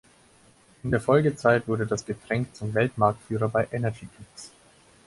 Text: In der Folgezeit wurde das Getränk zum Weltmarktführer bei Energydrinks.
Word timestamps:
In 0.81 0.89
der 0.89 0.99
Folgezeit 0.99 1.67
wurde 1.67 1.85
das 1.85 2.05
Getränk 2.07 2.55
zum 2.55 2.73
Weltmarktführer 2.73 3.49
bei 3.49 3.67
Energydrinks. 3.71 4.49